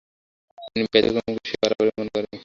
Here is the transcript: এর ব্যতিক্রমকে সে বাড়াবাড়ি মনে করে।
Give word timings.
এর 0.75 0.85
ব্যতিক্রমকে 0.91 1.47
সে 1.49 1.55
বাড়াবাড়ি 1.61 1.91
মনে 1.97 2.09
করে। 2.13 2.27